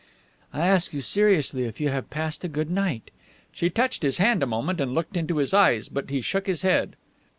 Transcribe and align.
"I 0.51 0.65
ask 0.65 0.93
you 0.95 1.01
seriously 1.01 1.65
if 1.65 1.79
you 1.79 1.89
have 1.89 2.09
passed 2.09 2.43
a 2.43 2.47
good 2.47 2.71
night?" 2.71 3.11
She 3.51 3.69
touched 3.69 4.01
his 4.01 4.17
hand 4.17 4.41
a 4.41 4.47
moment 4.47 4.81
and 4.81 4.95
looked 4.95 5.15
into 5.15 5.37
his 5.37 5.53
eyes, 5.53 5.89
but 5.89 6.09
he 6.09 6.21
shook 6.21 6.47
his 6.47 6.63
head. 6.63 6.95